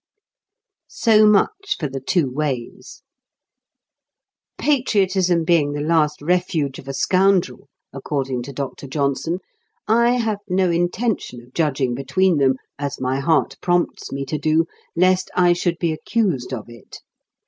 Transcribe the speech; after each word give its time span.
So 0.87 1.27
much 1.27 1.75
for 1.79 1.87
the 1.87 1.99
two 1.99 2.27
ways. 2.27 3.03
Patriotism 4.57 5.43
being 5.43 5.73
the 5.73 5.81
last 5.81 6.23
refuge 6.23 6.79
of 6.79 6.87
a 6.87 6.93
scoundrel, 6.95 7.69
according 7.93 8.41
to 8.45 8.51
Doctor 8.51 8.87
Johnson, 8.87 9.37
I 9.87 10.13
have 10.13 10.39
no 10.49 10.71
intention 10.71 11.43
of 11.43 11.53
judging 11.53 11.93
between 11.93 12.37
them, 12.39 12.55
as 12.79 12.99
my 12.99 13.19
heart 13.19 13.57
prompts 13.61 14.11
me 14.11 14.25
to 14.25 14.39
do, 14.39 14.65
lest 14.95 15.29
I 15.35 15.53
should 15.53 15.77
be 15.77 15.93
accused 15.93 16.51
of 16.51 16.65
it. 16.67 16.97